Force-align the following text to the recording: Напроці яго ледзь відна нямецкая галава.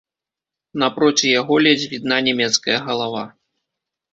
Напроці 0.83 1.27
яго 1.39 1.53
ледзь 1.65 1.85
відна 1.93 2.15
нямецкая 2.29 2.77
галава. 2.89 3.23